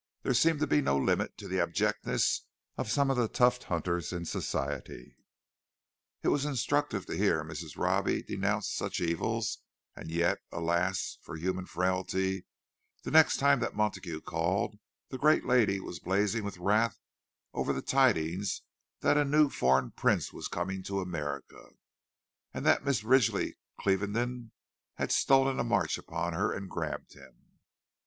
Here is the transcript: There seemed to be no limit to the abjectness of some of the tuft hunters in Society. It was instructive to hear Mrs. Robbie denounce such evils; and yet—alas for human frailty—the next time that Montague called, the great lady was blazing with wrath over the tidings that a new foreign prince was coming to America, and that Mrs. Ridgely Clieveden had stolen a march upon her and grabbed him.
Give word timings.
There 0.23 0.33
seemed 0.33 0.59
to 0.61 0.65
be 0.65 0.81
no 0.81 0.97
limit 0.97 1.37
to 1.37 1.47
the 1.47 1.59
abjectness 1.59 2.45
of 2.75 2.89
some 2.89 3.11
of 3.11 3.17
the 3.17 3.27
tuft 3.27 3.65
hunters 3.65 4.11
in 4.11 4.25
Society. 4.25 5.15
It 6.23 6.29
was 6.29 6.43
instructive 6.43 7.05
to 7.05 7.15
hear 7.15 7.43
Mrs. 7.43 7.77
Robbie 7.77 8.23
denounce 8.23 8.67
such 8.67 8.99
evils; 8.99 9.59
and 9.95 10.09
yet—alas 10.09 11.19
for 11.21 11.35
human 11.35 11.67
frailty—the 11.67 13.11
next 13.11 13.37
time 13.37 13.59
that 13.59 13.75
Montague 13.75 14.21
called, 14.21 14.79
the 15.11 15.19
great 15.19 15.45
lady 15.45 15.79
was 15.79 15.99
blazing 15.99 16.43
with 16.43 16.57
wrath 16.57 16.97
over 17.53 17.71
the 17.71 17.83
tidings 17.83 18.63
that 19.01 19.17
a 19.19 19.23
new 19.23 19.49
foreign 19.51 19.91
prince 19.91 20.33
was 20.33 20.47
coming 20.47 20.81
to 20.81 20.99
America, 20.99 21.63
and 22.55 22.65
that 22.65 22.81
Mrs. 22.83 23.07
Ridgely 23.07 23.55
Clieveden 23.79 24.51
had 24.95 25.11
stolen 25.11 25.59
a 25.59 25.63
march 25.63 25.99
upon 25.99 26.33
her 26.33 26.51
and 26.51 26.71
grabbed 26.71 27.13
him. 27.13 27.59